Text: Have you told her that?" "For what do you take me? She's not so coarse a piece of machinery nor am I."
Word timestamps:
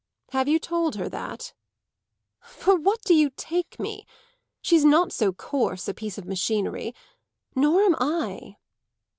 Have 0.31 0.47
you 0.47 0.57
told 0.57 0.95
her 0.95 1.07
that?" 1.09 1.53
"For 2.39 2.73
what 2.75 3.03
do 3.03 3.13
you 3.13 3.29
take 3.37 3.79
me? 3.79 4.07
She's 4.59 4.83
not 4.83 5.11
so 5.11 5.31
coarse 5.31 5.87
a 5.87 5.93
piece 5.93 6.17
of 6.17 6.25
machinery 6.25 6.95
nor 7.55 7.83
am 7.83 7.93
I." 7.99 8.55